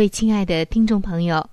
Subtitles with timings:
[0.00, 1.46] 各位亲爱的听众朋友，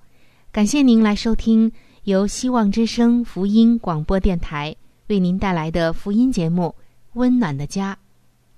[0.50, 1.70] 感谢您来收听
[2.04, 4.74] 由希望之声福音广播电台
[5.08, 6.74] 为您带来的福音节目
[7.12, 7.92] 《温暖的家》。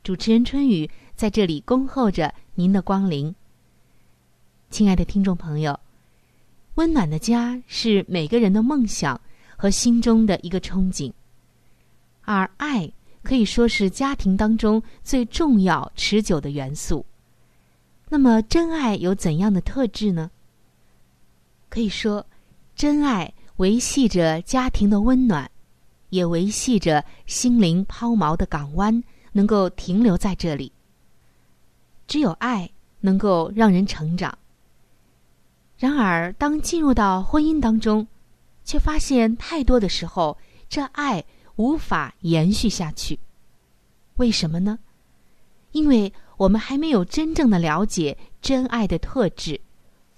[0.05, 3.35] 主持人春雨在这里恭候着您的光临。
[4.71, 5.77] 亲爱的听众朋友，
[6.77, 9.21] 温暖的家是每个人的梦想
[9.57, 11.13] 和心中的一个憧憬，
[12.23, 12.89] 而爱
[13.25, 17.05] 可以说是家庭当中最重要、持久的元素。
[18.13, 20.33] 那么，真爱有怎样的特质呢？
[21.69, 22.27] 可以说，
[22.75, 25.49] 真爱维系着家庭的温暖，
[26.09, 30.73] 也维系着心灵抛锚的港湾能够停留在这里。
[32.09, 32.69] 只有爱
[32.99, 34.37] 能够让人成长。
[35.79, 38.05] 然而，当进入到婚姻当中，
[38.65, 40.37] 却发现太多的时候，
[40.69, 43.21] 这爱无法延续下去。
[44.17, 44.81] 为什么呢？
[45.71, 46.13] 因为。
[46.41, 49.61] 我们还没有真正的了解真爱的特质，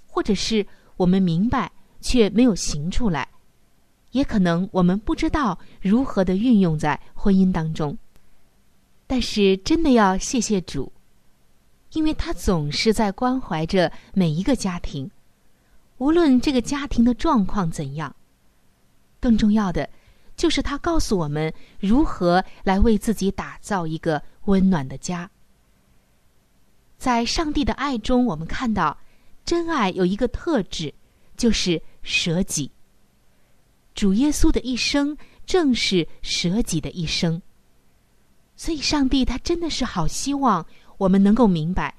[0.07, 0.65] 或者是
[0.97, 3.29] 我们明白却没有行出来，
[4.13, 7.99] 也可能我们不知道如何的运用在婚姻当中。
[9.09, 10.93] 但是真的要谢谢主，
[11.95, 15.11] 因为他总是在关怀着每一个家庭，
[15.99, 18.15] 无论这个家庭的状况怎样。
[19.19, 19.91] 更重要的，
[20.37, 25.29] 就是他告诉我们如何来为自己打造一个温暖的家。
[27.03, 28.97] 在上帝的爱中，我们看到，
[29.45, 30.95] 真爱有一个特质，
[31.37, 32.71] 就是舍己。
[33.93, 37.43] 主耶稣的一生正是舍己的一生。
[38.55, 40.65] 所以，上帝他真的是好希望
[40.97, 41.93] 我们能够明白，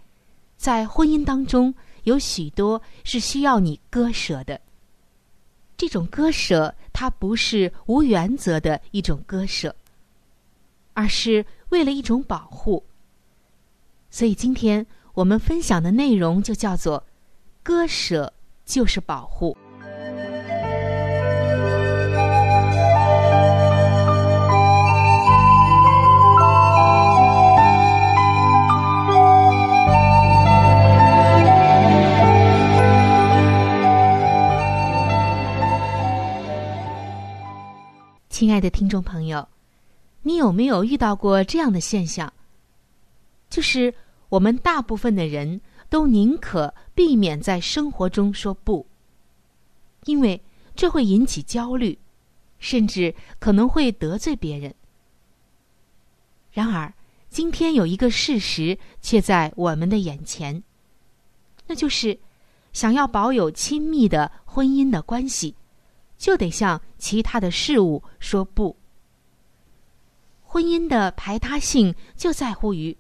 [0.56, 4.58] 在婚姻当中有许多是需要你割舍的。
[5.75, 9.75] 这种割舍，它不是无原则的一种割舍，
[10.94, 12.81] 而是为了一种保护。
[14.16, 14.85] 所以今天
[15.16, 17.03] 我们分享的内容就叫做
[17.63, 18.31] “割舍
[18.63, 19.57] 就是保护”。
[38.29, 39.47] 亲爱的听众朋友，
[40.22, 42.31] 你有没有遇到过这样的现象？
[43.53, 43.94] 就是
[44.30, 48.84] 我们大部分的人都宁可避免在生活中说不，
[50.06, 50.41] 因为
[50.74, 51.96] 这会引起焦虑，
[52.58, 54.74] 甚至可能会得罪别人。
[56.52, 56.91] 然而，
[57.29, 60.64] 今天有一个事实却在我们的眼前，
[61.67, 62.17] 那就是
[62.72, 65.53] 想要保有亲密的婚姻的关系，
[66.17, 68.76] 就得向其他的事物说不。
[70.41, 72.97] 婚姻的排他性就在乎于。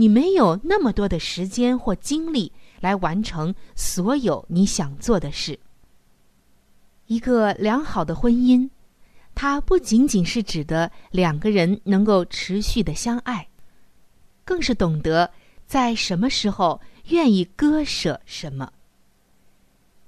[0.00, 5.58] 你没有那么多的时间或精力来完成所有你想做的事。
[7.06, 8.70] 一个良好的婚姻，
[9.34, 13.48] 它不仅仅是指的两个人能够持续的相爱，
[14.44, 15.28] 更是懂得
[15.66, 18.72] 在什么时候愿意割舍什么。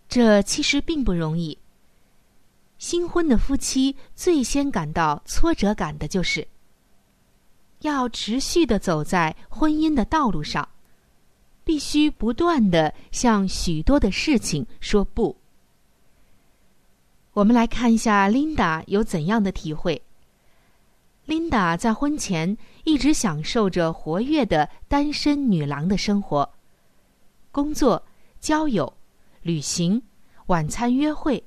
[0.08, 1.58] 这其实并不容易。
[2.78, 6.46] 新婚的夫妻最先感到挫折感的就是。
[7.80, 10.68] 要持续的走在婚姻的道路上，
[11.64, 15.36] 必须不断的向许多的事情说不。
[17.32, 20.00] 我们来看一下琳达有怎样的体会。
[21.26, 26.50] 琳达在婚前一直享受着活跃的单身女郎的生活，
[27.52, 28.02] 工作、
[28.40, 28.92] 交友、
[29.42, 30.02] 旅行、
[30.46, 31.42] 晚餐、约会、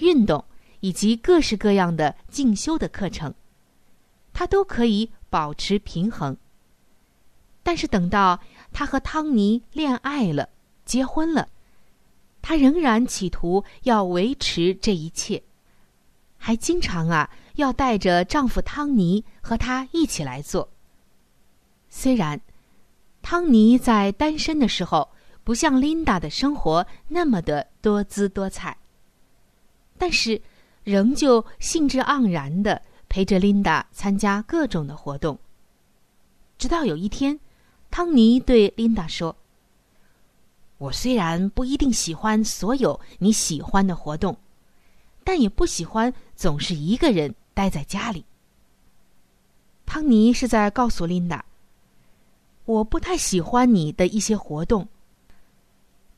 [0.00, 0.44] 运动
[0.80, 3.32] 以及各式各样的进修的课程，
[4.34, 6.36] 她都可以保持平衡。
[7.62, 8.38] 但是等到
[8.70, 10.50] 她和汤尼恋爱了、
[10.84, 11.48] 结婚了，
[12.42, 15.42] 她仍然企图要维持这一切，
[16.36, 17.30] 还经常啊。
[17.56, 20.70] 要带着丈夫汤尼和她一起来做。
[21.90, 22.40] 虽然
[23.20, 25.10] 汤尼在单身的时候
[25.44, 28.74] 不像琳达的生活那么的多姿多彩，
[29.98, 30.40] 但是
[30.82, 32.80] 仍旧兴致盎然的
[33.12, 35.38] 陪着琳达参加各种的活动。
[36.56, 37.38] 直到有一天，
[37.90, 39.36] 汤尼对琳达说
[40.78, 44.34] ：“我虽然不一定喜欢所有你喜欢的活动，
[45.22, 48.24] 但也不喜欢总是一个人。”待在家里，
[49.84, 51.44] 汤尼是在告诉琳达
[52.64, 54.88] ：“我不太喜欢你的一些活动，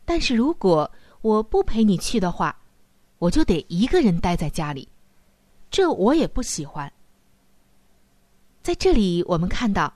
[0.04, 0.88] 但是如果
[1.22, 2.56] 我不陪你去的话，
[3.18, 4.86] 我就得一个人待在家里，
[5.74, 6.92] 这我也不喜欢。”
[8.62, 9.92] 在这里，我们看到，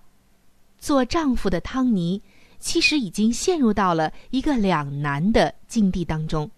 [0.80, 2.20] 做丈夫的汤尼
[2.58, 6.50] 其实已经陷入到了一个两难的境地当中，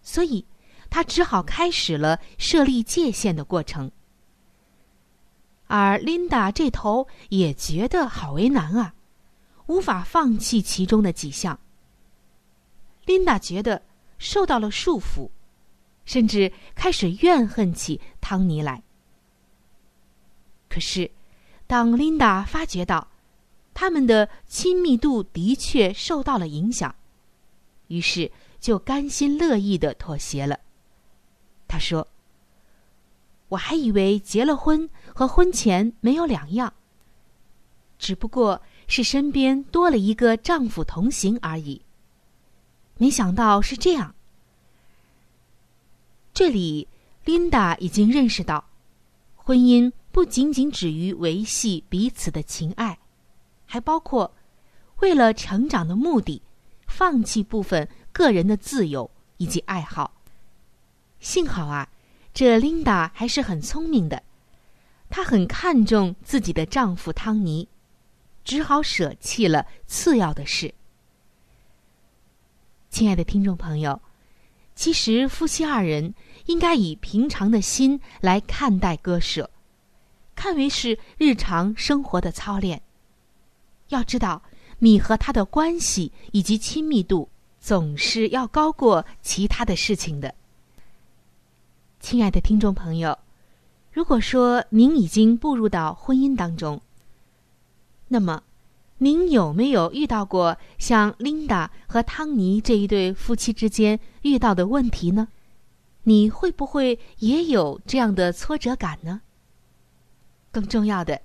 [0.00, 0.46] 所以。
[0.88, 3.90] 他只好开始了设立界限的过程，
[5.66, 8.94] 而琳达这头也觉得好为难啊，
[9.66, 11.58] 无法放弃其中的几项。
[13.04, 13.82] 琳达觉得
[14.16, 15.28] 受到了束缚，
[16.06, 18.82] 甚至开始怨恨起汤尼来。
[20.70, 21.10] 可是，
[21.66, 23.08] 当琳达发觉到
[23.74, 26.94] 他们的亲密度的确受到了影响，
[27.88, 30.58] 于是就甘心乐意的妥协了。
[31.68, 32.08] 他说
[33.48, 36.72] ：“我还以为结了婚和婚前没有两样，
[37.98, 41.82] 只不过是身边多了一个丈夫同行而已。
[42.98, 44.14] 没想到是这样。
[46.36, 46.86] 这里，
[47.24, 48.62] 琳达已经认识到，
[49.36, 52.98] 婚姻不仅仅止于维系彼此的情爱，
[53.64, 54.36] 还包括
[55.00, 56.42] 为了成长的目的，
[56.88, 60.12] 放弃部分个人的自由以及爱好。”
[61.20, 61.88] 幸好啊，
[62.34, 64.22] 这琳达还是很聪明的，
[65.08, 67.66] 她很看重自己的丈夫汤尼，
[68.44, 70.74] 只好舍弃了次要的事。
[72.90, 73.98] 亲爱的听众朋友，
[74.74, 76.14] 其实夫妻二人
[76.46, 79.50] 应该以平常的心来看待割舍，
[80.34, 82.82] 看为是日常生活的操练。
[83.88, 84.42] 要知道，
[84.80, 87.28] 你和他的关系以及亲密度
[87.60, 90.34] 总是要高过其他的事情的。
[92.00, 93.18] 亲爱的听众朋友，
[93.92, 96.80] 如果说您已经步入到婚姻当中，
[98.08, 98.42] 那么
[98.98, 105.28] 您有没有遇到过像琳达和汤尼这一对夫妻之间遇到的问题呢？
[106.08, 109.20] 你会不会也有这样的挫折感呢？
[110.52, 111.20] 更重要的，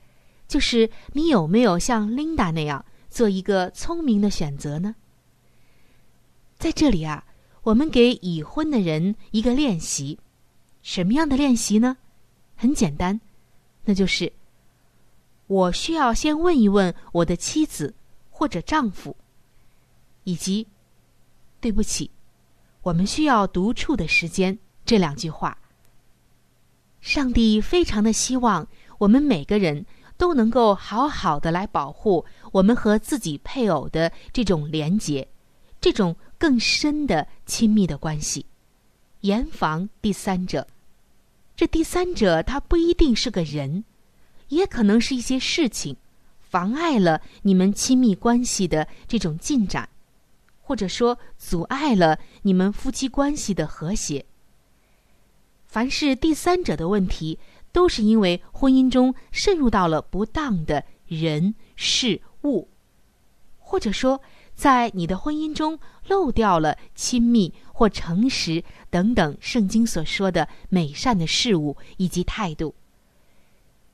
[0.48, 4.96] 就是你有没有像琳达那样做一个聪明的选择呢？
[6.58, 7.24] 在这里啊，
[7.62, 10.18] 我们给已婚的人一个练习。
[10.82, 11.96] 什么样的练习呢？
[12.56, 13.22] 很简单，
[13.86, 14.34] 那就是
[15.46, 17.94] 我需要先问一问我的妻子
[18.32, 19.16] 或者丈夫，
[20.24, 20.66] 以及
[21.60, 22.10] 对不起，
[22.82, 24.58] 我们需要独处的时间
[24.92, 25.58] 这两句话。
[27.00, 28.68] 上帝非常的希望
[28.98, 29.86] 我们每个人
[30.18, 35.26] 都能够好好的来保护我们和自己配偶的这种连结，
[35.80, 38.46] 这种更深的亲密的关系。
[39.22, 40.68] 严防第三者，
[41.56, 43.86] 这第三者他不一定是个人，
[44.50, 45.96] 也可能是一些事情，
[46.42, 49.88] 妨碍了你们亲密关系的这种进展，
[50.62, 54.26] 或者说阻碍了你们夫妻关系的和谐。
[55.72, 57.40] 凡是第三者的问题，
[57.72, 62.68] 都是因为婚姻中渗入到了不当的人事物，
[63.58, 64.22] 或者说。
[64.54, 72.76] 在你的婚姻中漏掉了亲密或诚实等等圣经所说的美善的事物以及态度。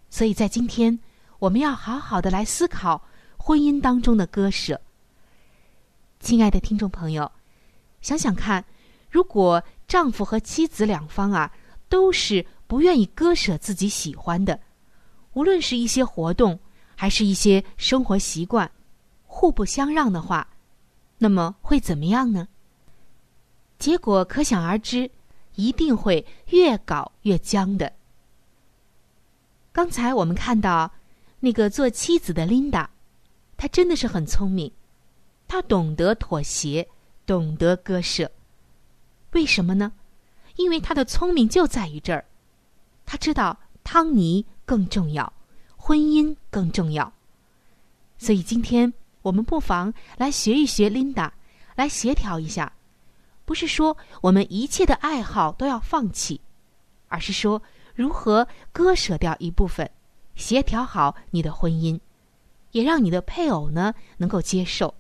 [0.10, 1.00] 所以在今天，
[1.40, 3.08] 我们要好好的来思考
[3.38, 4.82] 婚姻当中的割舍。
[6.20, 7.32] 亲爱的听众朋友，
[8.02, 8.66] 想想看，
[9.10, 11.54] 如果丈夫和妻子两方啊
[11.90, 14.60] 都是不愿意割舍自己喜欢的，
[15.34, 16.60] 无论是一些活动，
[16.96, 18.70] 还是一些生活习惯，
[19.26, 20.48] 互不相让的话。
[21.18, 22.48] 那么会怎么样呢？
[23.80, 25.10] 结果可想而知，
[25.56, 27.92] 一定会越搞越僵的。
[29.72, 30.92] 刚才我们看到
[31.40, 32.90] 那个做妻子的琳达，
[33.56, 34.72] 她真的是很聪明，
[35.48, 36.88] 她懂得妥协，
[37.26, 38.32] 懂得割舍。
[39.32, 39.92] 为什么呢？
[40.58, 42.26] 因为他的聪明就在于这儿，
[43.06, 45.32] 他知道汤尼更重要，
[45.78, 47.14] 婚姻更重要。
[48.18, 51.32] 所以今天我们不妨来学一学琳达，
[51.76, 52.74] 来协调一下。
[53.46, 56.42] 不是说我们一切的爱好都要放弃，
[57.08, 57.62] 而是说
[57.96, 59.90] 如何割舍掉一部分，
[60.36, 61.98] 协调好你的婚姻，
[62.72, 64.94] 也让你的配偶呢能够接受。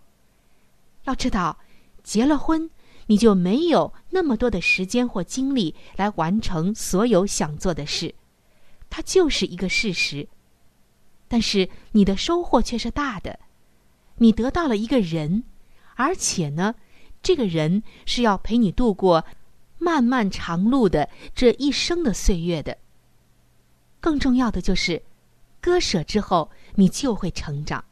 [1.03, 1.57] 要知道，
[2.03, 2.69] 结了婚，
[3.07, 8.13] 你就没有那么多的时间或精力来完成所有想做的事，
[8.89, 10.27] 它就是一个事实。
[11.27, 13.39] 但是你的收获却是大的，
[14.17, 15.43] 你得到了一个人，
[15.95, 16.75] 而且呢。
[17.23, 19.25] 这个人是要陪你度过
[19.79, 22.77] 漫漫长路的这一生的岁月的。
[23.99, 25.01] 更重要的就是，
[25.59, 27.83] 割舍之后，你就会成长。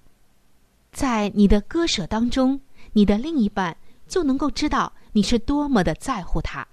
[0.92, 2.62] 在你的割舍当中，
[2.94, 3.76] 你的另一半
[4.08, 6.68] 就能够知道你是多么的在乎他。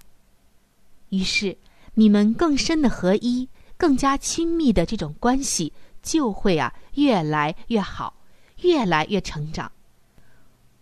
[1.07, 1.57] 于是，
[1.93, 3.47] 你们更深的合一、
[3.77, 5.71] 更加亲密的这种关系
[6.01, 8.13] 就会啊越来越好，
[8.63, 9.71] 越来越成长。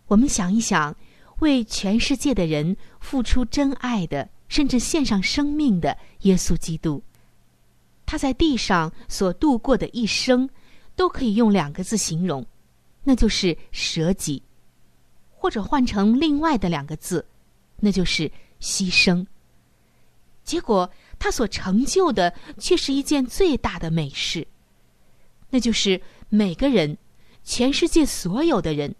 [0.07, 0.95] 我们想一想。
[1.41, 7.01] 为全世界的人付出真爱的，甚至献上生命的耶稣基督，
[8.05, 10.47] 他在地上所度过的一生，
[10.95, 12.45] 都可以用两个字形容，
[13.03, 14.43] 那就是舍己，
[15.31, 17.25] 或者换成另外的两个字，
[17.81, 19.25] 那就是牺牲。
[20.45, 24.47] 结果他所成就的却是一件最大的美事，
[25.49, 26.97] 那就是每个人，
[27.43, 28.95] 全世界所有的人，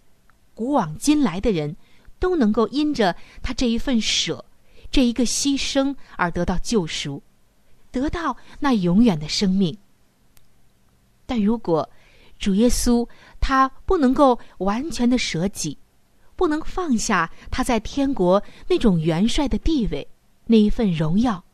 [0.54, 1.74] 古往今来的人。
[2.18, 4.44] 都能够因着他这一份舍，
[4.92, 7.20] 这一个牺牲而得到救赎，
[7.90, 9.76] 得到那永远的生命。
[11.26, 11.90] 但如果
[12.38, 13.04] 主耶稣
[13.40, 15.76] 他不能够完全的舍己，
[16.42, 20.08] 不能放下他在天国那种元帅的地位，
[20.46, 21.44] 那一份荣耀，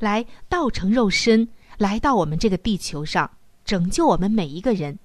[0.00, 3.30] 来道成肉身来到我们这个地球上
[3.64, 4.98] 拯救我们每一个人，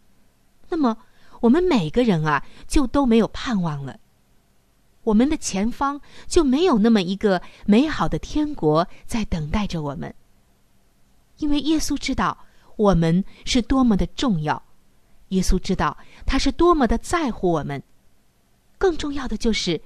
[0.70, 0.98] 那么
[1.40, 4.00] 我们每个人啊就都没有盼望了。
[5.04, 10.12] 我们的前方就没有那么一个美好的天国在等待着我们，
[11.38, 12.36] 因为耶稣知道
[12.76, 14.64] 我们是多么的重要，
[15.28, 17.84] 耶稣知道他是多么的在乎我们。
[18.78, 19.82] 更重要的就是，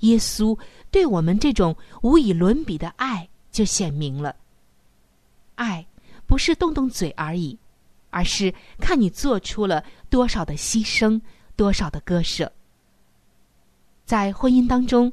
[0.00, 0.58] 耶稣
[0.90, 4.36] 对我们这种无以伦比的爱就显明了。
[5.54, 5.86] 爱
[6.26, 7.58] 不是动动嘴而已，
[8.10, 11.20] 而是看你做出了多少的牺牲，
[11.56, 12.52] 多少的割舍。
[14.04, 15.12] 在婚姻当中，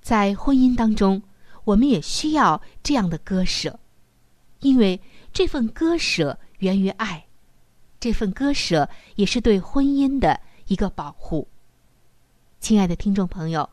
[0.00, 1.20] 在婚姻当中，
[1.64, 3.78] 我们也需要这样的割舍，
[4.60, 5.00] 因为
[5.32, 7.26] 这份割舍源于爱，
[7.98, 11.48] 这份割舍也是对婚姻的一个保护。
[12.62, 13.68] 亲爱的听众朋友，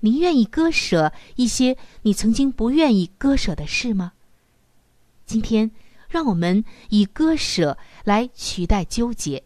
[0.00, 4.12] 您愿意割舍一些你曾经不愿意割舍的事吗？
[5.26, 5.70] 今天，
[6.08, 9.44] 让我们以割舍来取代纠结，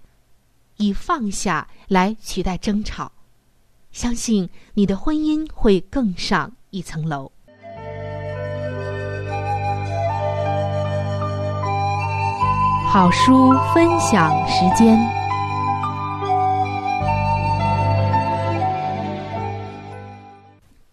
[0.77, 3.11] 以放下来取代争吵。
[3.91, 7.33] 相信你的婚姻会更上一层楼。
[12.87, 14.97] 好书分享时间，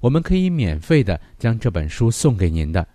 [0.00, 2.86] 我们可以免费的将这本书送给您的。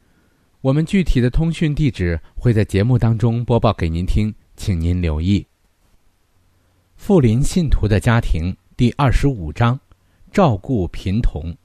[0.62, 5.46] 我们具体的通讯地址会在节目当中播报给您听，请您留意。
[6.96, 9.80] 富林信徒的家庭第二十五章：
[10.32, 11.56] 照顾贫童。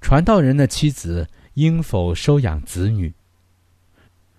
[0.00, 3.12] 传道人的妻子应否收养子女？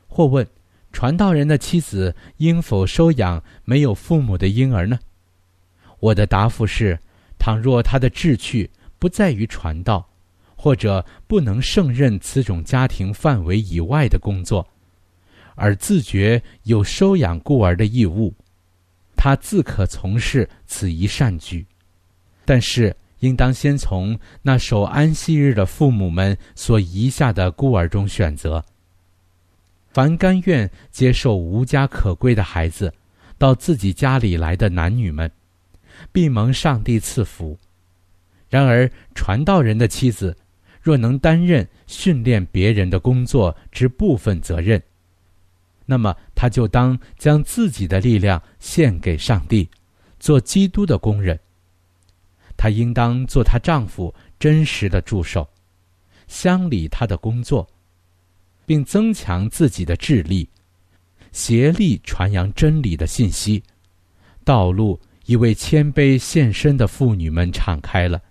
[0.07, 0.47] 或问，
[0.91, 4.99] 传道人的妻子应否收养没有父母的婴儿呢？
[5.99, 6.99] 我的答复是：
[7.37, 8.69] 倘若他的志趣
[9.03, 10.07] 不在于传道，
[10.55, 14.65] 或者不能胜任此种家庭范围以外的工作，
[15.55, 18.33] 而自觉有收养孤儿的义务，
[19.17, 21.65] 他自可从事此一善举。
[22.45, 28.63] 但是，应当先从那守安息日的父母们所遗下的孤儿中选择。
[29.91, 32.93] 凡甘愿接受无家可归的孩子
[33.37, 35.29] 到自己家里来的男女们，
[36.13, 37.59] 必蒙上帝赐福。
[38.53, 40.37] 然而，传道人的妻子
[40.79, 44.79] 若能担任训练别人的工作之部分责任，
[45.87, 49.67] 那么他就当将自己的力量献给上帝，
[50.19, 51.39] 做基督的工人。
[52.55, 55.49] 她应当做她丈夫真实的助手，
[56.27, 57.67] 乡里他的工作，
[58.67, 60.47] 并增强自己的智力，
[61.31, 63.63] 协力传扬真理的信息。
[64.43, 68.21] 道路已为谦卑献身的妇女们敞开了。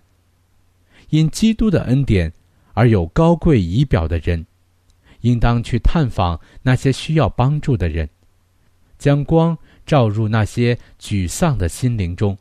[1.13, 2.33] 因基督的恩典
[2.73, 4.47] 而有高贵仪表的人，
[5.21, 8.09] 应当去探访那些需要帮助的人，
[8.97, 9.55] 将光
[9.85, 12.35] 照入那些沮丧的心灵中。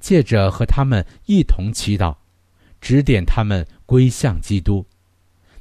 [0.00, 2.16] 借着和他们一同祈祷，
[2.80, 4.86] 指点他们归向基督，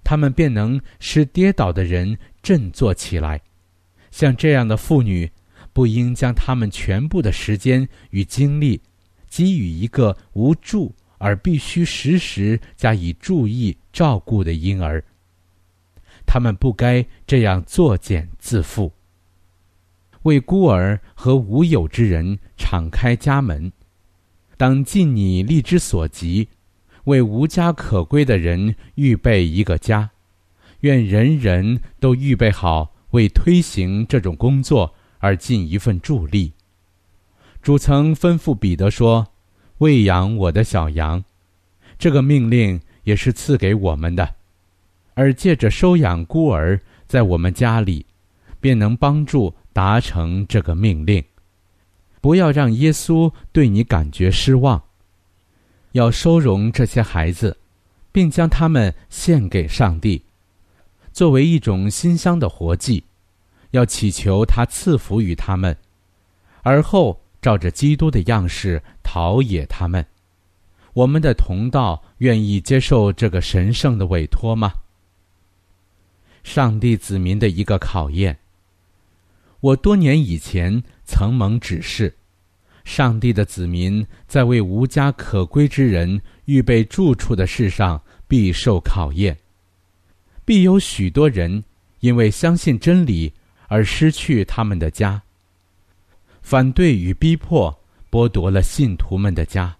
[0.01, 3.41] 他们便能使跌倒的人振作起来。
[4.09, 5.29] 像这样的妇女，
[5.73, 8.79] 不应将他们全部的时间与精力，
[9.29, 15.03] 给予一个无助而必须时时加以注意照顾的婴儿。
[16.25, 18.91] 他们不该这样作茧自缚，
[20.23, 23.71] 为孤儿和无有之人敞开家门。
[24.57, 26.49] 当尽你力之所及，
[27.05, 30.09] 为无家可归的人预备一个家。
[30.81, 36.53] 愿人人都预备好为推行这种工作而尽一份助力。
[37.61, 39.27] 主曾吩咐彼得说
[39.79, 41.23] ：“喂养我的小羊。”
[41.97, 44.35] 这个命令也是赐给我们的，
[45.15, 48.05] 而借着收养孤儿在我们家里，
[48.59, 51.23] 便能帮助达成这个命令。
[52.21, 54.83] 不要让耶稣对你感觉失望。
[55.93, 57.57] 要收容这些孩子，
[58.11, 60.23] 并将他们献给上帝，
[61.11, 63.03] 作为一种馨香的活祭。
[63.71, 65.75] 要祈求他赐福于他们，
[66.61, 70.05] 而后照着基督的样式陶冶他们。
[70.93, 74.73] 我们的同道愿意接受这个神圣的委托吗？
[76.43, 78.37] 上帝子民的一个考验。
[79.59, 82.15] 我多年以前曾蒙指示，
[82.83, 89.37] 上帝的子民在为无家可归之人预备住处的事上必受考验，
[90.45, 91.63] 必有许多人
[91.99, 93.33] 因为相信真理
[93.67, 95.21] 而失去他们的家。
[96.49, 97.77] 反对与逼迫
[98.09, 99.75] 剥夺了信徒们的家，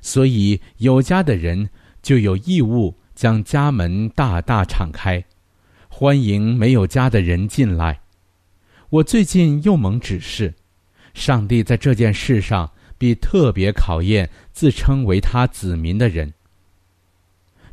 [0.00, 1.70] 所以有家的人
[2.02, 5.24] 就有义务将家门大大敞开，
[5.88, 8.00] 欢迎没有家的人进来。
[8.90, 10.52] 我最近又蒙指示，
[11.14, 16.34] 上帝在这件事上必特别考验自称为他子民的人。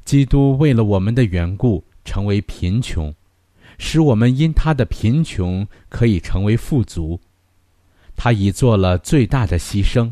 [0.05, 3.11] 基督为了我们的缘故成为贫穷，
[3.79, 7.19] 使我们因他的贫穷可以成为富足。
[8.21, 10.11] 他已做了最大的牺牲，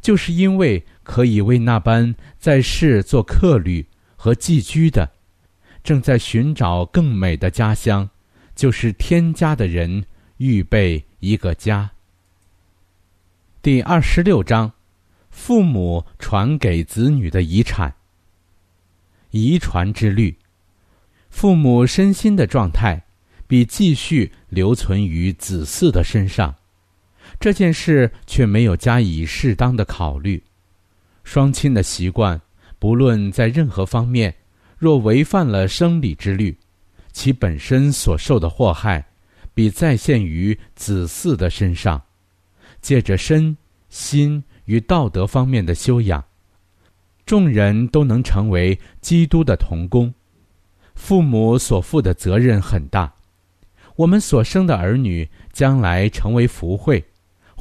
[0.00, 5.12] 就是因为可以为那般在世做客旅和寄居的，
[5.84, 8.10] 正在寻找更美的家乡，
[8.56, 10.04] 就是天家的人。
[10.38, 11.92] 预备一个家。
[13.60, 14.72] 第二十六章，
[15.30, 17.94] 父母传给子女的遗产。
[19.30, 20.36] 遗传之律，
[21.30, 23.04] 父母身心的状态，
[23.46, 26.56] 必继续留存于子嗣的身上。
[27.38, 30.42] 这件事却没有加以适当的考虑。
[31.24, 32.40] 双亲的习惯，
[32.78, 34.34] 不论在任何方面，
[34.78, 36.56] 若违反了生理之律，
[37.12, 39.06] 其本身所受的祸害。
[39.54, 42.02] 比再现于子嗣的身上，
[42.80, 43.54] 借着身
[43.90, 46.24] 心与道德方面的修养，
[47.26, 50.10] 众人都能成为基督的童工。
[50.94, 53.12] 父母所负的责任很大，
[53.96, 57.04] 我们所生的儿女将来成为福慧，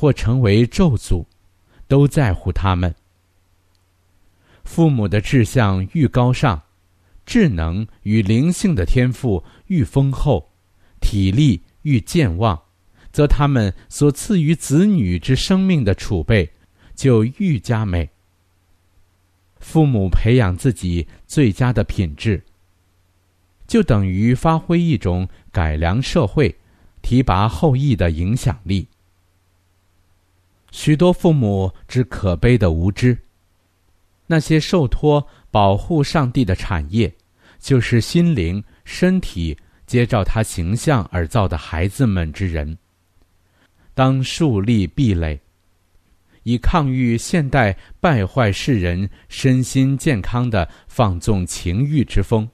[0.02, 1.28] 或成为咒诅，
[1.88, 2.96] 都在乎他们。
[4.64, 6.60] 父母的志向愈高尚，
[7.24, 10.50] 智能与灵性的天赋愈丰厚，
[11.00, 11.62] 体力。
[11.84, 12.62] 愈健忘，
[13.12, 16.52] 则他们所赐予子女之生命的储备
[16.96, 18.10] 就愈加美。
[19.60, 22.44] 父母培养自己最佳的品质，
[23.68, 26.56] 就等于发挥一种改良社会、
[27.04, 28.88] 提拔后裔的影响力。
[30.72, 33.18] 许多父母之可悲的无知，
[34.26, 37.14] 那些受托保护上帝的产业，
[37.60, 39.56] 就是心灵、身体
[39.86, 42.78] 接照他形象而造的孩子们之人。
[43.94, 45.40] 当树立壁垒，
[46.44, 52.50] 以抗御现代败坏世人身心健康的放纵情欲之风。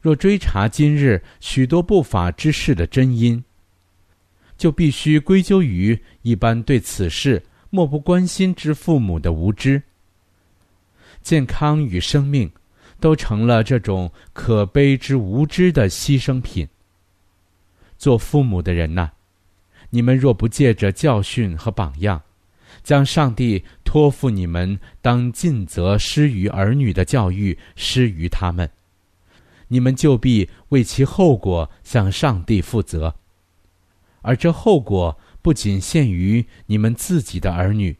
[0.00, 3.44] 若追查今日许多不法之事的真因，
[4.56, 9.82] 就必须归咎于一般对此事漠不关心之父母的无知。
[11.22, 12.50] 健康与生命，
[13.00, 16.66] 都成了这种可悲之无知的牺牲品。
[17.98, 19.10] 做父母的人呐，
[19.90, 22.22] 你们若不借着教训和榜样，
[22.82, 28.70] 将上帝托付你们当尽责施于儿女的教育施于他们，
[29.68, 33.14] 你们就必为其后果向上帝负责。
[34.26, 37.96] 而这后果不仅限于你们自己的儿女，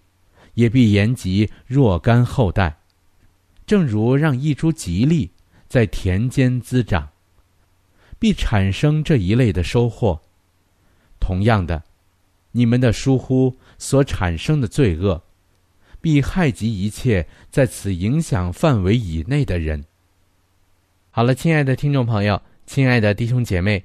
[0.55, 2.81] 也必延及若干后代。
[3.65, 5.31] 正如让一株吉利
[5.69, 7.11] 在田间滋长，
[8.19, 10.21] 必产生这一类的收获。
[11.21, 11.85] 同样的，
[12.51, 15.23] 你们的疏忽所产生的罪恶，
[16.01, 19.85] 必害及一切在此影响范围以内的人。
[21.11, 23.85] 好了，亲爱的听众朋友，亲爱的弟兄姐妹。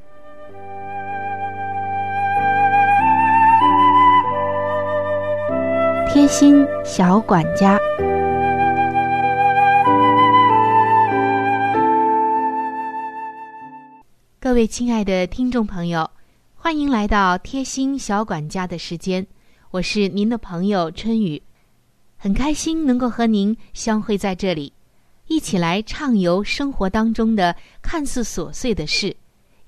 [6.13, 7.79] 贴心小管家，
[14.37, 16.11] 各位亲爱的听众朋友，
[16.53, 19.25] 欢迎来到贴心小管家的时间。
[19.69, 21.41] 我是您的朋友春雨，
[22.17, 24.73] 很开心能够和您相会在这里，
[25.27, 29.15] 一起来畅游生活当中的看似琐碎的事，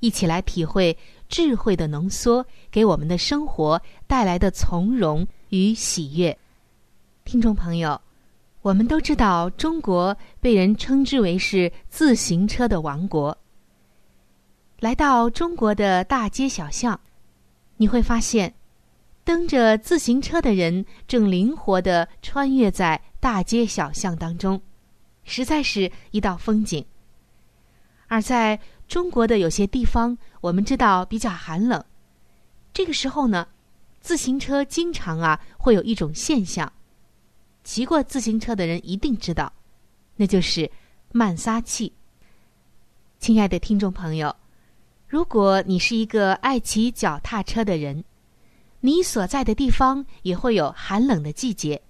[0.02, 0.98] 一起来体会
[1.30, 5.26] 智慧的浓缩给我们的生活带来的从容。
[5.54, 6.36] 与喜悦，
[7.26, 8.02] 听众朋友，
[8.64, 13.38] 我们都知道中国被人称之为是自行车的王国。
[14.80, 17.00] 来到中国的大街小巷，
[17.78, 18.56] 你会发现，
[19.24, 24.60] 蹬着自行车的人正灵活的穿越在大街小巷当中，
[25.24, 26.84] 实在是一道风景。
[28.08, 31.86] 而在中国的有些地方，我们知道比较寒冷，
[32.74, 33.48] 这个时候呢。
[34.04, 36.72] 自行车经常啊会有一种现象，
[37.64, 39.52] 骑过自行车的人一定知道，
[40.18, 40.70] 那就是
[41.14, 41.94] 慢撒气。
[43.18, 44.36] 亲爱的听众朋友，
[45.08, 48.04] 如果你是一个爱骑脚踏车的人，
[48.82, 51.82] 你所在的地方也会有寒冷的季节，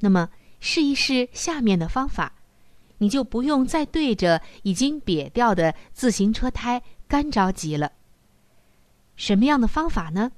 [0.00, 0.28] 那么
[0.60, 2.34] 试一试下面的方法，
[2.98, 7.90] 你就不用再对着已经瘪掉的自行车胎干着急了。
[9.16, 10.32] 什么样的方法呢？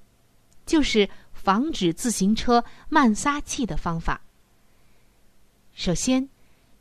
[0.65, 4.21] 就是防止自行车慢撒气的方法。
[5.75, 6.29] 首先，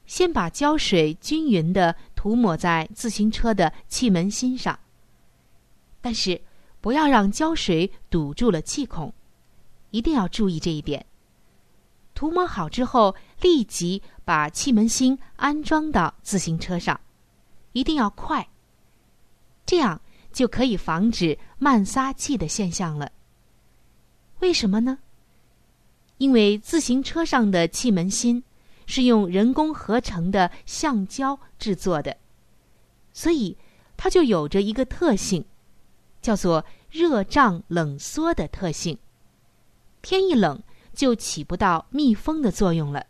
[0.06, 4.78] 先把胶水均匀的涂抹在自行车的气门芯上，
[6.02, 6.42] 但是
[6.82, 9.14] 不要让胶水堵住了气孔，
[9.92, 11.06] 一定要注意这一点。
[12.14, 17.00] 涂抹好之后，立即把气门芯安装到自行车上，
[17.72, 18.48] 一定要快，
[19.66, 20.00] 这样
[20.34, 23.12] 就可以防止慢撒气的现象了。
[24.42, 25.00] 为什么呢？
[26.18, 28.44] 因为自行车上的气门芯
[28.86, 32.18] 是用人工合成的橡胶制作的，
[33.14, 33.56] 所以
[33.96, 35.46] 它就有着一个特性，
[36.22, 38.98] 叫做热胀冷缩的特性。
[40.02, 40.62] 天一冷
[40.94, 43.06] 就起不到密封的作用了，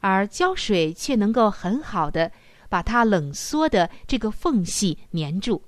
[0.00, 2.32] 而胶水却能够很好的
[2.68, 5.62] 把它冷缩的这个缝隙粘住，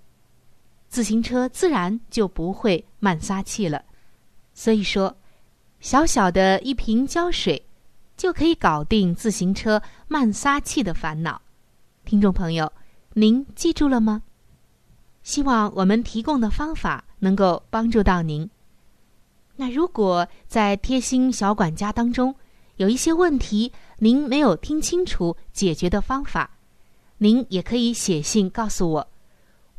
[0.88, 3.84] 自行车自然就不会慢撒气了。
[4.58, 5.14] 所以说，
[5.78, 7.64] 小小的一瓶胶水，
[8.16, 11.40] 就可以搞定自行车慢撒气的烦恼。
[12.04, 12.72] 听众朋友，
[13.12, 14.20] 您记住了吗？
[15.22, 18.50] 希望我们提供的方法能够帮助到您。
[19.54, 22.34] 那如果在贴心小管家当中
[22.78, 26.50] 有一些问题，您没有听清楚解决的方法，
[27.18, 29.07] 您也可以写信告诉我。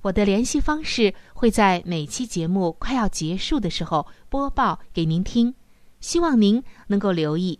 [0.01, 5.53] 我的联系方式会在每期节目快要结束的时候播报给您听，
[5.99, 7.59] 希望您能够留意，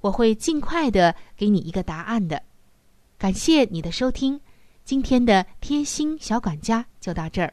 [0.00, 2.42] 我会尽快的给你一个答案的。
[3.18, 4.40] 感谢你的收听，
[4.84, 7.52] 今天的贴心小管家就到这儿。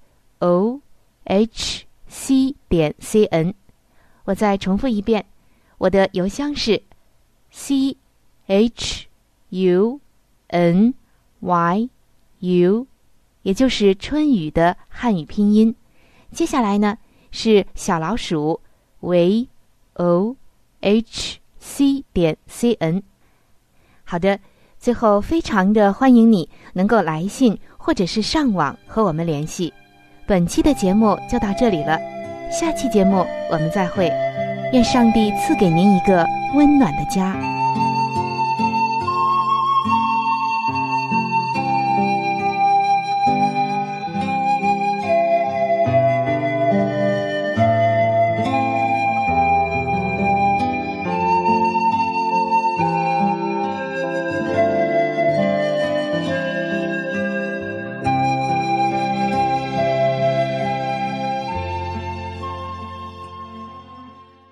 [0.41, 0.81] O
[1.23, 3.53] h c 点 c n，
[4.25, 5.25] 我再重复一遍，
[5.77, 6.81] 我的邮箱是
[7.51, 7.95] c
[8.47, 9.07] h
[9.49, 9.99] u
[10.47, 10.93] n
[11.39, 11.89] y
[12.39, 12.87] u，
[13.43, 15.75] 也就是春雨的汉语拼音。
[16.31, 16.97] 接下来呢
[17.29, 18.59] 是小老鼠
[18.99, 19.47] v
[19.93, 20.35] o
[20.81, 23.03] h c 点 c n。
[24.03, 24.39] 好的，
[24.79, 29.71] 最后非常的欢迎你能够来信或者是上网和我们联系。
[30.27, 31.99] 本期的节目就到这里了，
[32.51, 34.11] 下期节目我们再会，
[34.71, 37.60] 愿上帝赐给您一个温暖的家。